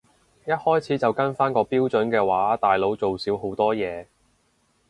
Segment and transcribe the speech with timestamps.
[0.45, 4.07] 一開始就跟返個標準嘅話大佬做少好多嘢